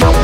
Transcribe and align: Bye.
Bye. 0.00 0.21